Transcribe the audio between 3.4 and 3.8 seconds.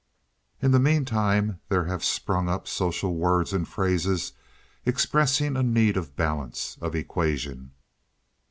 and